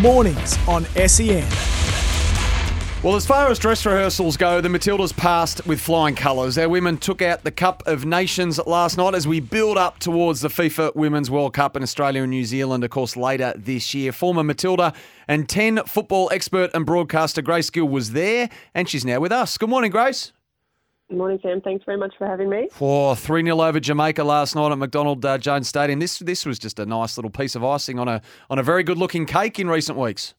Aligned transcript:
Mornings 0.00 0.56
on 0.68 0.84
SEN. 1.08 1.44
Well, 3.02 3.16
as 3.16 3.26
far 3.26 3.48
as 3.50 3.58
dress 3.58 3.84
rehearsals 3.84 4.36
go, 4.36 4.60
the 4.60 4.68
Matildas 4.68 5.16
passed 5.16 5.66
with 5.66 5.80
flying 5.80 6.14
colours. 6.14 6.56
Our 6.56 6.68
women 6.68 6.98
took 6.98 7.20
out 7.20 7.42
the 7.42 7.50
Cup 7.50 7.82
of 7.84 8.04
Nations 8.04 8.64
last 8.64 8.96
night 8.96 9.16
as 9.16 9.26
we 9.26 9.40
build 9.40 9.76
up 9.76 9.98
towards 9.98 10.40
the 10.40 10.48
FIFA 10.48 10.94
Women's 10.94 11.32
World 11.32 11.52
Cup 11.52 11.76
in 11.76 11.82
Australia 11.82 12.22
and 12.22 12.30
New 12.30 12.44
Zealand, 12.44 12.84
of 12.84 12.90
course, 12.90 13.16
later 13.16 13.52
this 13.56 13.92
year. 13.92 14.12
Former 14.12 14.44
Matilda 14.44 14.92
and 15.26 15.48
10 15.48 15.78
football 15.86 16.30
expert 16.32 16.70
and 16.74 16.86
broadcaster 16.86 17.42
Grace 17.42 17.68
Gill 17.68 17.88
was 17.88 18.12
there, 18.12 18.50
and 18.74 18.88
she's 18.88 19.04
now 19.04 19.18
with 19.18 19.32
us. 19.32 19.58
Good 19.58 19.68
morning, 19.68 19.90
Grace. 19.90 20.32
Morning, 21.10 21.38
Sam. 21.42 21.62
Thanks 21.62 21.86
very 21.86 21.96
much 21.96 22.14
for 22.18 22.26
having 22.26 22.50
me. 22.50 22.68
For 22.70 23.16
3 23.16 23.42
0 23.42 23.62
over 23.62 23.80
Jamaica 23.80 24.22
last 24.22 24.54
night 24.54 24.72
at 24.72 24.76
McDonald 24.76 25.24
uh, 25.24 25.38
Jones 25.38 25.66
Stadium. 25.66 26.00
This 26.00 26.18
this 26.18 26.44
was 26.44 26.58
just 26.58 26.78
a 26.78 26.84
nice 26.84 27.16
little 27.16 27.30
piece 27.30 27.54
of 27.54 27.64
icing 27.64 27.98
on 27.98 28.08
a 28.08 28.20
on 28.50 28.58
a 28.58 28.62
very 28.62 28.82
good 28.82 28.98
looking 28.98 29.24
cake 29.24 29.58
in 29.58 29.70
recent 29.70 29.96
weeks. 29.96 30.34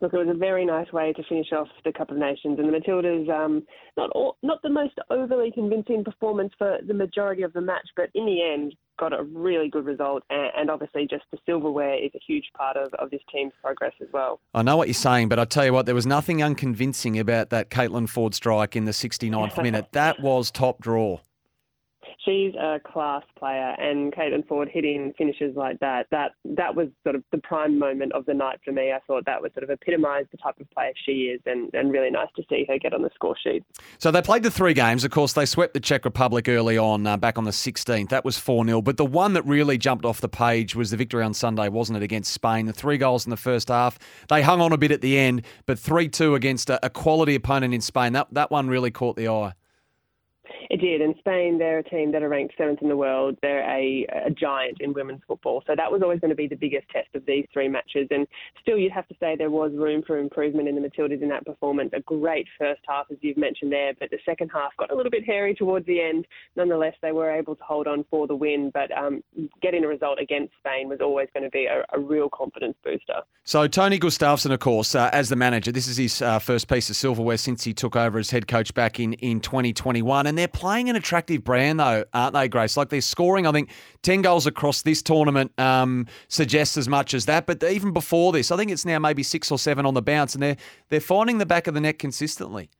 Look, 0.00 0.12
it 0.12 0.18
was 0.18 0.28
a 0.28 0.38
very 0.38 0.66
nice 0.66 0.92
way 0.92 1.14
to 1.14 1.22
finish 1.24 1.52
off 1.52 1.68
the 1.84 1.92
Cup 1.92 2.10
of 2.10 2.18
Nations, 2.18 2.58
and 2.58 2.68
the 2.68 2.78
Matildas 2.78 3.30
um, 3.30 3.62
not 3.96 4.10
all, 4.10 4.36
not 4.42 4.60
the 4.62 4.68
most 4.68 4.94
overly 5.08 5.50
convincing 5.50 6.04
performance 6.04 6.52
for 6.58 6.78
the 6.86 6.92
majority 6.92 7.42
of 7.42 7.52
the 7.54 7.62
match, 7.62 7.88
but 7.96 8.10
in 8.14 8.26
the 8.26 8.42
end 8.42 8.74
got 8.98 9.12
a 9.12 9.22
really 9.24 9.68
good 9.68 9.86
result, 9.86 10.22
and, 10.30 10.50
and 10.56 10.70
obviously 10.70 11.06
just 11.08 11.24
the 11.30 11.38
silverware 11.46 11.94
is 12.02 12.10
a 12.14 12.20
huge 12.26 12.44
part 12.56 12.76
of, 12.76 12.92
of 12.94 13.10
this 13.10 13.20
team's 13.32 13.52
progress 13.62 13.92
as 14.02 14.08
well. 14.12 14.40
I 14.54 14.62
know 14.62 14.76
what 14.76 14.88
you're 14.88 14.94
saying, 14.94 15.28
but 15.28 15.38
I 15.38 15.44
tell 15.44 15.64
you 15.64 15.72
what, 15.72 15.86
there 15.86 15.94
was 15.94 16.06
nothing 16.06 16.42
unconvincing 16.42 17.18
about 17.18 17.50
that 17.50 17.70
Caitlin 17.70 18.06
Foord 18.06 18.34
strike 18.34 18.76
in 18.76 18.84
the 18.84 18.92
69th 18.92 19.62
minute. 19.62 19.86
That 19.96 20.20
was 20.20 20.50
top 20.50 20.80
draw. 20.82 21.20
She's 22.26 22.54
a 22.56 22.80
class 22.84 23.22
player, 23.38 23.76
and 23.78 24.12
Caitlin 24.12 24.44
Foord 24.48 24.68
hitting 24.68 25.14
finishes 25.16 25.54
like 25.54 25.78
that, 25.78 26.06
that 26.10 26.32
that 26.44 26.74
was 26.74 26.88
sort 27.04 27.14
of 27.14 27.22
the 27.30 27.38
prime 27.38 27.78
moment 27.78 28.12
of 28.14 28.26
the 28.26 28.34
night 28.34 28.58
for 28.64 28.72
me. 28.72 28.90
I 28.92 28.98
thought 29.06 29.24
that 29.26 29.40
was 29.40 29.52
sort 29.54 29.62
of 29.62 29.70
epitomised 29.70 30.32
the 30.32 30.38
type 30.38 30.58
of 30.60 30.68
player 30.72 30.90
she 31.04 31.26
is, 31.26 31.40
and, 31.46 31.72
and 31.72 31.92
really 31.92 32.10
nice 32.10 32.26
to 32.34 32.42
see 32.48 32.66
her 32.68 32.78
get 32.78 32.92
on 32.92 33.02
the 33.02 33.10
score 33.14 33.36
sheet. 33.40 33.62
So 33.98 34.10
they 34.10 34.22
played 34.22 34.42
the 34.42 34.50
three 34.50 34.74
games. 34.74 35.04
Of 35.04 35.12
course, 35.12 35.34
they 35.34 35.46
swept 35.46 35.72
the 35.72 35.78
Czech 35.78 36.04
Republic 36.04 36.48
early 36.48 36.76
on, 36.76 37.06
uh, 37.06 37.16
back 37.16 37.38
on 37.38 37.44
the 37.44 37.52
16th. 37.52 38.08
That 38.08 38.24
was 38.24 38.36
4 38.36 38.66
0. 38.66 38.82
But 38.82 38.96
the 38.96 39.06
one 39.06 39.34
that 39.34 39.46
really 39.46 39.78
jumped 39.78 40.04
off 40.04 40.20
the 40.20 40.28
page 40.28 40.74
was 40.74 40.90
the 40.90 40.96
victory 40.96 41.22
on 41.22 41.32
Sunday, 41.32 41.68
wasn't 41.68 41.98
it, 41.98 42.02
against 42.02 42.32
Spain? 42.32 42.66
The 42.66 42.72
three 42.72 42.98
goals 42.98 43.24
in 43.24 43.30
the 43.30 43.36
first 43.36 43.68
half. 43.68 44.00
They 44.28 44.42
hung 44.42 44.60
on 44.60 44.72
a 44.72 44.78
bit 44.78 44.90
at 44.90 45.00
the 45.00 45.16
end, 45.16 45.42
but 45.64 45.78
3 45.78 46.08
2 46.08 46.34
against 46.34 46.70
a, 46.70 46.84
a 46.84 46.90
quality 46.90 47.36
opponent 47.36 47.72
in 47.72 47.80
Spain. 47.80 48.14
That, 48.14 48.26
that 48.32 48.50
one 48.50 48.68
really 48.68 48.90
caught 48.90 49.14
the 49.14 49.28
eye. 49.28 49.52
It 50.70 50.80
did. 50.80 51.00
In 51.00 51.14
Spain, 51.18 51.58
they're 51.58 51.78
a 51.78 51.84
team 51.84 52.12
that 52.12 52.22
are 52.22 52.28
ranked 52.28 52.54
seventh 52.56 52.82
in 52.82 52.88
the 52.88 52.96
world. 52.96 53.38
They're 53.42 53.68
a, 53.68 54.06
a 54.26 54.30
giant 54.30 54.78
in 54.80 54.92
women's 54.92 55.22
football. 55.26 55.62
So 55.66 55.74
that 55.76 55.90
was 55.90 56.02
always 56.02 56.20
going 56.20 56.30
to 56.30 56.36
be 56.36 56.46
the 56.46 56.56
biggest 56.56 56.88
test 56.90 57.08
of 57.14 57.24
these 57.26 57.46
three 57.52 57.68
matches. 57.68 58.08
And 58.10 58.26
still, 58.60 58.78
you'd 58.78 58.92
have 58.92 59.08
to 59.08 59.14
say 59.20 59.36
there 59.36 59.50
was 59.50 59.72
room 59.74 60.02
for 60.06 60.18
improvement 60.18 60.68
in 60.68 60.74
the 60.74 60.88
Matildas 60.88 61.22
in 61.22 61.28
that 61.28 61.44
performance. 61.44 61.90
A 61.94 62.00
great 62.00 62.46
first 62.58 62.80
half, 62.88 63.06
as 63.10 63.18
you've 63.20 63.36
mentioned 63.36 63.72
there, 63.72 63.92
but 63.98 64.10
the 64.10 64.18
second 64.24 64.50
half 64.52 64.76
got 64.78 64.90
a 64.90 64.94
little 64.94 65.10
bit 65.10 65.24
hairy 65.24 65.54
towards 65.54 65.86
the 65.86 66.00
end. 66.00 66.26
Nonetheless, 66.56 66.94
they 67.02 67.12
were 67.12 67.30
able 67.30 67.56
to 67.56 67.62
hold 67.62 67.86
on 67.86 68.04
for 68.10 68.26
the 68.26 68.34
win. 68.34 68.70
But 68.72 68.96
um, 68.96 69.22
getting 69.62 69.84
a 69.84 69.88
result 69.88 70.18
against 70.20 70.52
Spain 70.58 70.88
was 70.88 71.00
always 71.00 71.28
going 71.34 71.44
to 71.44 71.50
be 71.50 71.66
a, 71.66 71.84
a 71.92 71.98
real 71.98 72.28
confidence 72.28 72.76
booster. 72.84 73.20
So 73.44 73.68
Tony 73.68 73.98
Gustavsson, 73.98 74.52
of 74.52 74.60
course, 74.60 74.94
uh, 74.94 75.10
as 75.12 75.28
the 75.28 75.36
manager, 75.36 75.70
this 75.70 75.86
is 75.86 75.96
his 75.96 76.20
uh, 76.20 76.38
first 76.38 76.68
piece 76.68 76.90
of 76.90 76.96
silverware 76.96 77.36
since 77.36 77.64
he 77.64 77.72
took 77.72 77.94
over 77.96 78.18
as 78.18 78.30
head 78.30 78.48
coach 78.48 78.74
back 78.74 78.98
in, 78.98 79.12
in 79.14 79.40
2021. 79.40 80.26
And 80.26 80.35
they're 80.36 80.48
playing 80.48 80.88
an 80.90 80.96
attractive 80.96 81.44
brand, 81.44 81.80
though, 81.80 82.04
aren't 82.12 82.34
they, 82.34 82.48
Grace? 82.48 82.76
Like 82.76 82.88
they're 82.88 83.00
scoring, 83.00 83.46
I 83.46 83.52
think, 83.52 83.70
10 84.02 84.22
goals 84.22 84.46
across 84.46 84.82
this 84.82 85.02
tournament 85.02 85.52
um, 85.58 86.06
suggests 86.28 86.76
as 86.76 86.88
much 86.88 87.14
as 87.14 87.26
that. 87.26 87.46
But 87.46 87.62
even 87.62 87.92
before 87.92 88.32
this, 88.32 88.50
I 88.50 88.56
think 88.56 88.70
it's 88.70 88.84
now 88.84 88.98
maybe 88.98 89.22
six 89.22 89.50
or 89.50 89.58
seven 89.58 89.86
on 89.86 89.94
the 89.94 90.02
bounce, 90.02 90.34
and 90.34 90.42
they're, 90.42 90.56
they're 90.88 91.00
finding 91.00 91.38
the 91.38 91.46
back 91.46 91.66
of 91.66 91.74
the 91.74 91.80
net 91.80 91.98
consistently. 91.98 92.70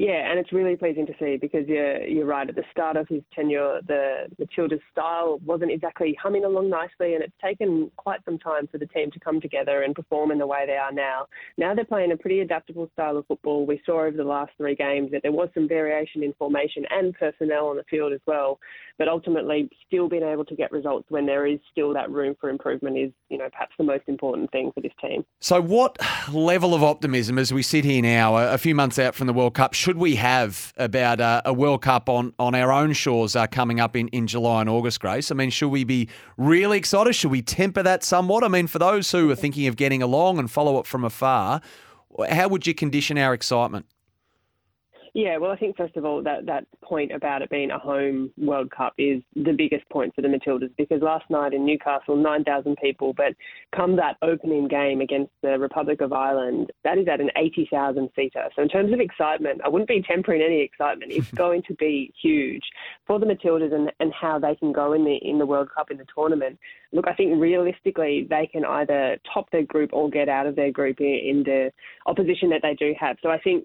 Yeah, 0.00 0.30
and 0.30 0.38
it's 0.38 0.50
really 0.50 0.76
pleasing 0.76 1.04
to 1.08 1.12
see 1.20 1.36
because 1.36 1.68
you're, 1.68 2.02
you're 2.06 2.24
right. 2.24 2.48
At 2.48 2.54
the 2.54 2.64
start 2.72 2.96
of 2.96 3.06
his 3.06 3.20
tenure, 3.34 3.80
the 3.86 4.28
Matilda's 4.38 4.80
style 4.90 5.38
wasn't 5.44 5.72
exactly 5.72 6.16
humming 6.22 6.46
along 6.46 6.70
nicely, 6.70 7.12
and 7.12 7.22
it's 7.22 7.34
taken 7.38 7.90
quite 7.98 8.20
some 8.24 8.38
time 8.38 8.66
for 8.66 8.78
the 8.78 8.86
team 8.86 9.10
to 9.10 9.20
come 9.20 9.42
together 9.42 9.82
and 9.82 9.94
perform 9.94 10.30
in 10.30 10.38
the 10.38 10.46
way 10.46 10.64
they 10.64 10.78
are 10.78 10.90
now. 10.90 11.26
Now 11.58 11.74
they're 11.74 11.84
playing 11.84 12.12
a 12.12 12.16
pretty 12.16 12.40
adaptable 12.40 12.88
style 12.94 13.18
of 13.18 13.26
football. 13.26 13.66
We 13.66 13.82
saw 13.84 14.06
over 14.06 14.16
the 14.16 14.24
last 14.24 14.52
three 14.56 14.74
games 14.74 15.10
that 15.10 15.20
there 15.22 15.32
was 15.32 15.50
some 15.52 15.68
variation 15.68 16.22
in 16.22 16.32
formation 16.38 16.86
and 16.88 17.12
personnel 17.12 17.66
on 17.66 17.76
the 17.76 17.84
field 17.90 18.14
as 18.14 18.20
well, 18.24 18.58
but 18.96 19.06
ultimately 19.06 19.68
still 19.86 20.08
being 20.08 20.22
able 20.22 20.46
to 20.46 20.54
get 20.54 20.72
results 20.72 21.10
when 21.10 21.26
there 21.26 21.46
is 21.46 21.58
still 21.70 21.92
that 21.92 22.10
room 22.10 22.34
for 22.40 22.48
improvement 22.48 22.96
is, 22.96 23.10
you 23.28 23.36
know, 23.36 23.48
perhaps 23.50 23.72
the 23.76 23.84
most 23.84 24.04
important 24.06 24.50
thing 24.50 24.70
for 24.74 24.80
this 24.80 24.92
team. 25.00 25.26
So, 25.40 25.60
what 25.60 25.98
level 26.32 26.74
of 26.74 26.82
optimism, 26.82 27.38
as 27.38 27.52
we 27.52 27.62
sit 27.62 27.84
here 27.84 28.00
now, 28.00 28.36
a 28.36 28.56
few 28.56 28.74
months 28.74 28.98
out 28.98 29.14
from 29.14 29.26
the 29.26 29.32
World 29.34 29.54
Cup, 29.54 29.74
should 29.74 29.89
we 29.96 30.16
have 30.16 30.72
about 30.76 31.20
uh, 31.20 31.42
a 31.44 31.52
World 31.52 31.82
Cup 31.82 32.08
on, 32.08 32.32
on 32.38 32.54
our 32.54 32.72
own 32.72 32.92
shores 32.92 33.36
uh, 33.36 33.46
coming 33.46 33.80
up 33.80 33.96
in, 33.96 34.08
in 34.08 34.26
July 34.26 34.60
and 34.60 34.70
August, 34.70 35.00
Grace? 35.00 35.30
I 35.30 35.34
mean, 35.34 35.50
should 35.50 35.68
we 35.68 35.84
be 35.84 36.08
really 36.36 36.78
excited? 36.78 37.14
Should 37.14 37.30
we 37.30 37.42
temper 37.42 37.82
that 37.82 38.02
somewhat? 38.04 38.44
I 38.44 38.48
mean, 38.48 38.66
for 38.66 38.78
those 38.78 39.10
who 39.10 39.30
are 39.30 39.36
thinking 39.36 39.66
of 39.66 39.76
getting 39.76 40.02
along 40.02 40.38
and 40.38 40.50
follow 40.50 40.78
it 40.78 40.86
from 40.86 41.04
afar, 41.04 41.60
how 42.28 42.48
would 42.48 42.66
you 42.66 42.74
condition 42.74 43.18
our 43.18 43.32
excitement? 43.34 43.86
Yeah, 45.14 45.38
well, 45.38 45.50
I 45.50 45.56
think 45.56 45.76
first 45.76 45.96
of 45.96 46.04
all 46.04 46.22
that 46.22 46.46
that 46.46 46.66
point 46.82 47.12
about 47.12 47.42
it 47.42 47.50
being 47.50 47.70
a 47.70 47.78
home 47.78 48.30
World 48.38 48.70
Cup 48.70 48.94
is 48.96 49.22
the 49.34 49.52
biggest 49.52 49.88
point 49.90 50.14
for 50.14 50.22
the 50.22 50.28
Matildas 50.28 50.70
because 50.76 51.02
last 51.02 51.28
night 51.30 51.52
in 51.52 51.64
Newcastle, 51.64 52.16
nine 52.16 52.44
thousand 52.44 52.76
people, 52.76 53.12
but 53.12 53.34
come 53.74 53.96
that 53.96 54.16
opening 54.22 54.68
game 54.68 55.00
against 55.00 55.32
the 55.42 55.58
Republic 55.58 56.00
of 56.00 56.12
Ireland, 56.12 56.72
that 56.84 56.96
is 56.96 57.08
at 57.08 57.20
an 57.20 57.30
eighty 57.36 57.66
thousand 57.70 58.10
seater. 58.14 58.48
So 58.54 58.62
in 58.62 58.68
terms 58.68 58.92
of 58.92 59.00
excitement, 59.00 59.60
I 59.64 59.68
wouldn't 59.68 59.88
be 59.88 60.02
tempering 60.02 60.42
any 60.42 60.60
excitement. 60.60 61.10
It's 61.12 61.30
going 61.32 61.62
to 61.64 61.74
be 61.74 62.12
huge 62.22 62.62
for 63.06 63.18
the 63.18 63.26
Matildas 63.26 63.74
and, 63.74 63.90
and 63.98 64.12
how 64.12 64.38
they 64.38 64.54
can 64.54 64.72
go 64.72 64.92
in 64.92 65.04
the 65.04 65.16
in 65.22 65.38
the 65.38 65.46
World 65.46 65.70
Cup 65.74 65.90
in 65.90 65.96
the 65.96 66.06
tournament. 66.14 66.58
Look, 66.92 67.08
I 67.08 67.14
think 67.14 67.40
realistically 67.40 68.26
they 68.30 68.48
can 68.50 68.64
either 68.64 69.16
top 69.32 69.50
their 69.50 69.64
group 69.64 69.90
or 69.92 70.08
get 70.08 70.28
out 70.28 70.46
of 70.46 70.56
their 70.56 70.70
group 70.70 71.00
in, 71.00 71.06
in 71.06 71.42
the 71.42 71.72
opposition 72.06 72.50
that 72.50 72.62
they 72.62 72.74
do 72.74 72.94
have. 72.98 73.16
So 73.22 73.30
I 73.30 73.38
think 73.38 73.64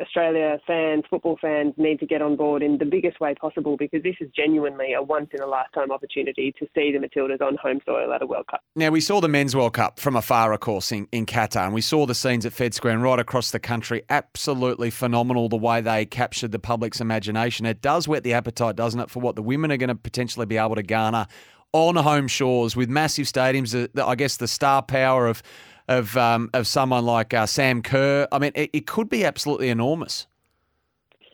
Australia 0.00 0.58
fans, 0.66 1.04
football 1.10 1.38
fans 1.40 1.74
need 1.76 2.00
to 2.00 2.06
get 2.06 2.22
on 2.22 2.36
board 2.36 2.62
in 2.62 2.78
the 2.78 2.84
biggest 2.84 3.20
way 3.20 3.34
possible 3.34 3.76
because 3.76 4.02
this 4.02 4.16
is 4.20 4.30
genuinely 4.34 4.94
a 4.94 5.02
once 5.02 5.28
in 5.34 5.40
a 5.40 5.46
lifetime 5.46 5.90
opportunity 5.90 6.54
to 6.58 6.66
see 6.74 6.92
the 6.92 6.98
Matildas 6.98 7.42
on 7.42 7.56
home 7.56 7.80
soil 7.84 8.12
at 8.12 8.22
a 8.22 8.26
World 8.26 8.46
Cup. 8.46 8.62
Now, 8.74 8.90
we 8.90 9.00
saw 9.00 9.20
the 9.20 9.28
Men's 9.28 9.54
World 9.54 9.74
Cup 9.74 10.00
from 10.00 10.16
afar, 10.16 10.52
of 10.52 10.60
course, 10.60 10.92
in, 10.92 11.08
in 11.12 11.26
Qatar, 11.26 11.64
and 11.64 11.74
we 11.74 11.82
saw 11.82 12.06
the 12.06 12.14
scenes 12.14 12.46
at 12.46 12.52
Fed 12.52 12.72
Square 12.72 12.94
and 12.94 13.02
right 13.02 13.18
across 13.18 13.50
the 13.50 13.60
country. 13.60 14.02
Absolutely 14.08 14.90
phenomenal 14.90 15.48
the 15.48 15.56
way 15.56 15.80
they 15.80 16.06
captured 16.06 16.52
the 16.52 16.58
public's 16.58 17.00
imagination. 17.00 17.66
It 17.66 17.82
does 17.82 18.08
whet 18.08 18.22
the 18.22 18.32
appetite, 18.32 18.76
doesn't 18.76 19.00
it, 19.00 19.10
for 19.10 19.20
what 19.20 19.36
the 19.36 19.42
women 19.42 19.70
are 19.70 19.76
going 19.76 19.88
to 19.88 19.94
potentially 19.94 20.46
be 20.46 20.56
able 20.56 20.76
to 20.76 20.82
garner 20.82 21.26
on 21.72 21.96
home 21.96 22.28
shores 22.28 22.74
with 22.74 22.88
massive 22.88 23.26
stadiums. 23.26 23.88
I 24.00 24.14
guess 24.14 24.38
the 24.38 24.48
star 24.48 24.82
power 24.82 25.28
of 25.28 25.42
of 25.90 26.16
um, 26.16 26.48
of 26.54 26.66
someone 26.66 27.04
like 27.04 27.34
uh, 27.34 27.44
Sam 27.44 27.82
Kerr. 27.82 28.26
I 28.32 28.38
mean, 28.38 28.52
it, 28.54 28.70
it, 28.72 28.86
could 28.86 29.10
be 29.10 29.24
absolutely 29.24 29.68
enormous. 29.68 30.26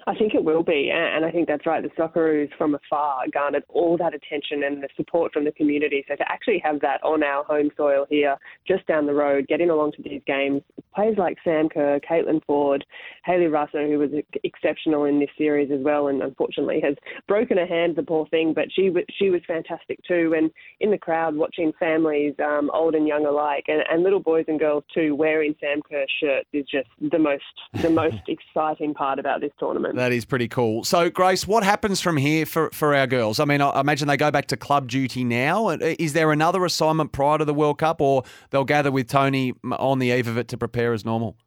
I 0.08 0.14
think 0.14 0.34
it 0.34 0.44
will 0.44 0.62
be, 0.62 0.92
and 0.94 1.24
I 1.24 1.32
think 1.32 1.48
that's 1.48 1.66
right. 1.66 1.82
The 1.82 1.88
Socceroos 2.00 2.48
from 2.56 2.76
afar 2.76 3.24
garnered 3.32 3.64
all 3.68 3.96
that 3.96 4.14
attention 4.14 4.62
and 4.62 4.80
the 4.80 4.88
support 4.96 5.32
from 5.32 5.44
the 5.44 5.50
community. 5.50 6.04
So 6.06 6.14
to 6.14 6.30
actually 6.30 6.60
have 6.64 6.80
that 6.82 7.02
on 7.02 7.24
our 7.24 7.42
home 7.42 7.70
soil 7.76 8.06
here, 8.08 8.36
just 8.68 8.86
down 8.86 9.06
the 9.06 9.14
road, 9.14 9.48
getting 9.48 9.68
along 9.68 9.92
to 9.92 10.02
these 10.02 10.22
games, 10.24 10.62
players 10.94 11.16
like 11.18 11.38
Sam 11.42 11.68
Kerr, 11.68 11.98
Caitlin 12.08 12.40
Foord, 12.48 12.82
Hayley 13.24 13.46
Raso, 13.46 13.90
who 13.90 13.98
was 13.98 14.10
exceptional 14.44 15.06
in 15.06 15.18
this 15.18 15.28
series 15.36 15.72
as 15.72 15.80
well, 15.80 16.06
and 16.06 16.22
unfortunately 16.22 16.80
has 16.84 16.94
broken 17.26 17.58
her 17.58 17.66
hand, 17.66 17.96
the 17.96 18.04
poor 18.04 18.28
thing, 18.28 18.54
but 18.54 18.66
she 18.72 18.92
she 19.18 19.30
was 19.30 19.40
fantastic 19.44 19.98
too. 20.06 20.34
And 20.36 20.52
in 20.78 20.92
the 20.92 20.98
crowd, 20.98 21.34
watching 21.34 21.72
families, 21.80 22.34
um, 22.38 22.70
old 22.72 22.94
and 22.94 23.08
young 23.08 23.26
alike, 23.26 23.64
and, 23.66 23.82
and 23.90 24.04
little 24.04 24.20
boys 24.20 24.44
and 24.46 24.60
girls 24.60 24.84
too, 24.94 25.16
wearing 25.16 25.56
Sam 25.60 25.82
Kerr 25.82 26.06
shirts 26.20 26.48
is 26.52 26.64
just 26.70 26.88
the 27.00 27.18
most 27.18 27.42
the 27.82 27.90
most 27.90 28.22
exciting 28.28 28.94
part 28.94 29.18
about 29.18 29.40
this 29.40 29.52
tournament. 29.58 29.95
That 29.96 30.12
is 30.12 30.26
pretty 30.26 30.46
cool. 30.46 30.84
So, 30.84 31.08
Grace, 31.08 31.46
what 31.46 31.64
happens 31.64 32.02
from 32.02 32.18
here 32.18 32.44
for, 32.44 32.68
for 32.70 32.94
our 32.94 33.06
girls? 33.06 33.40
I 33.40 33.46
mean, 33.46 33.62
I 33.62 33.80
imagine 33.80 34.08
they 34.08 34.18
go 34.18 34.30
back 34.30 34.48
to 34.48 34.56
club 34.58 34.88
duty 34.88 35.24
now. 35.24 35.68
Uh, 35.68 35.78
is 35.98 36.12
there 36.12 36.32
another 36.32 36.66
assignment 36.66 37.12
prior 37.12 37.38
to 37.38 37.46
the 37.46 37.54
World 37.54 37.78
Cup, 37.78 38.02
or 38.02 38.22
they'll 38.50 38.64
gather 38.64 38.90
with 38.90 39.08
Tony 39.08 39.54
on 39.72 39.98
the 39.98 40.10
eve 40.10 40.28
of 40.28 40.36
it 40.36 40.48
to 40.48 40.58
prepare 40.58 40.92
as 40.92 41.06
normal? 41.06 41.38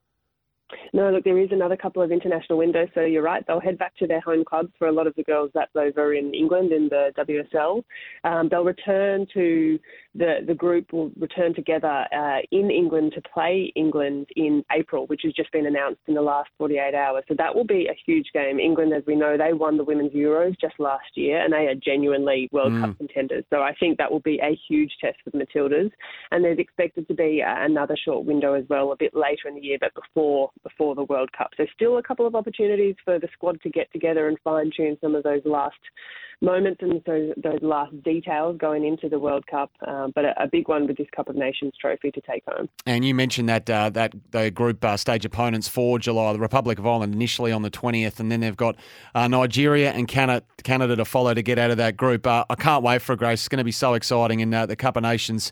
No, 0.94 1.10
look, 1.12 1.24
there 1.24 1.39
is 1.39 1.50
another 1.51 1.77
couple 1.77 2.01
of 2.01 2.12
international 2.12 2.57
windows, 2.57 2.89
so 2.94 3.01
you're 3.01 3.24
right. 3.24 3.44
They'll 3.48 3.60
head 3.60 3.77
back 3.77 3.95
to 3.98 4.07
their 4.07 4.21
home 4.21 4.44
clubs 4.45 4.71
for 4.77 4.88
a 4.88 4.92
lot 4.92 5.07
of 5.07 5.16
the 5.16 5.24
girls 5.24 5.51
that's 5.54 5.75
over 5.75 6.13
in 6.13 6.33
England 6.33 6.71
in 6.71 6.89
the 6.89 7.12
WSL. 7.18 7.83
Um, 8.24 8.50
they'll 8.50 8.63
return 8.63 9.27
to 9.33 9.80
the 10.16 10.39
the 10.48 10.54
group 10.54 10.92
will 10.92 11.12
return 11.19 11.54
together 11.54 12.06
uh, 12.16 12.39
in 12.51 12.71
England 12.71 13.13
to 13.16 13.21
play 13.21 13.71
England 13.75 14.27
in 14.36 14.63
April, 14.71 15.06
which 15.07 15.21
has 15.24 15.33
just 15.33 15.51
been 15.51 15.68
announced 15.68 16.01
in 16.07 16.16
the 16.16 16.21
last 16.21 16.50
48 16.57 16.95
hours. 16.95 17.24
So 17.27 17.36
that 17.38 17.54
will 17.54 17.66
be 17.66 17.88
a 17.88 17.98
huge 18.06 18.27
game. 18.33 18.60
England, 18.60 18.94
as 18.94 19.04
we 19.06 19.16
know, 19.16 19.38
they 19.38 19.54
won 19.54 19.77
the 19.77 19.83
Women's 19.83 20.13
Euros 20.13 20.60
just 20.60 20.80
last 20.80 21.16
year, 21.16 21.44
and 21.44 21.54
they 21.54 21.68
are 21.68 21.75
genuinely 21.75 22.50
World 22.51 22.74
mm. 22.74 22.81
Cup 22.81 22.98
contenders. 22.98 23.44
So 23.50 23.62
I 23.62 23.74
think 23.80 23.98
that 23.98 24.12
will 24.12 24.19
be 24.21 24.39
a 24.44 24.57
huge 24.68 24.92
test 25.00 25.18
for 25.24 25.30
the 25.30 25.38
Matildas. 25.38 25.92
And 26.31 26.44
there's 26.44 26.60
expected 26.60 27.07
to 27.07 27.13
be 27.13 27.44
another 27.45 27.95
short 27.95 28.25
window 28.25 28.54
as 28.54 28.66
well, 28.69 28.92
a 28.92 28.95
bit 28.95 29.13
later 29.13 29.48
in 29.48 29.56
the 29.56 29.62
year, 29.62 29.77
but 29.80 29.94
before 29.94 30.51
before 30.63 30.95
the 30.95 31.03
World 31.03 31.31
Cup. 31.31 31.51
So 31.57 31.65
still 31.73 31.97
a 31.97 32.03
couple 32.03 32.27
of 32.27 32.35
opportunities 32.35 32.95
for 33.03 33.19
the 33.19 33.27
squad 33.33 33.61
to 33.61 33.69
get 33.69 33.91
together 33.91 34.27
and 34.27 34.38
fine 34.44 34.71
tune 34.75 34.97
some 35.01 35.15
of 35.15 35.23
those 35.23 35.41
last 35.45 35.77
moments 36.41 36.81
and 36.81 37.01
those, 37.06 37.33
those 37.44 37.59
last 37.61 37.91
details 38.03 38.57
going 38.57 38.85
into 38.85 39.09
the 39.09 39.19
World 39.19 39.45
Cup, 39.47 39.71
um, 39.88 40.11
but 40.15 40.23
a, 40.25 40.44
a, 40.44 40.47
big 40.47 40.69
one 40.69 40.88
with 40.88 40.97
this 40.97 41.07
Cup 41.13 41.27
of 41.27 41.35
Nations 41.35 41.73
trophy 41.79 42.11
to 42.11 42.21
take 42.21 42.44
home. 42.47 42.69
And 42.85 43.03
you 43.03 43.13
mentioned 43.13 43.50
that 43.50 43.69
uh, 43.69 43.89
that 43.91 44.13
the 44.31 44.50
group 44.50 44.83
uh, 44.83 44.95
stage 44.97 45.25
opponents 45.25 45.67
for 45.67 46.00
July, 46.00 46.31
the 46.33 46.39
Republic 46.39 46.79
of 46.79 46.88
Ireland 46.88 47.13
initially 47.13 47.51
on 47.51 47.61
the 47.61 47.71
20th, 47.71 48.19
and 48.19 48.31
then 48.31 48.39
they've 48.39 48.56
got 48.56 48.77
uh, 49.15 49.27
Nigeria 49.27 49.91
and 49.91 50.07
Canada, 50.07 50.45
Canada 50.63 50.95
to 50.95 51.06
follow 51.06 51.33
to 51.33 51.41
get 51.41 51.59
out 51.59 51.71
of 51.71 51.77
that 51.77 51.97
group. 51.97 52.25
Uh, 52.25 52.45
I 52.50 52.56
can't 52.56 52.83
wait 52.83 53.01
for 53.01 53.13
it, 53.13 53.19
Grace. 53.19 53.41
It's 53.41 53.50
going 53.50 53.57
to 53.57 53.63
be 53.63 53.71
so 53.71 53.94
exciting, 53.94 54.41
and 54.41 54.53
uh, 54.53 54.65
the 54.65 54.75
Cup 54.75 54.95
of 54.95 55.03
Nations 55.03 55.51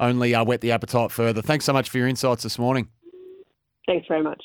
only 0.00 0.34
uh, 0.34 0.44
whet 0.44 0.60
the 0.60 0.72
appetite 0.72 1.10
further. 1.10 1.42
Thanks 1.42 1.64
so 1.64 1.72
much 1.72 1.88
for 1.88 1.98
your 1.98 2.06
insights 2.06 2.42
this 2.42 2.58
morning. 2.58 2.88
Thanks 3.88 4.06
very 4.06 4.22
much. 4.22 4.44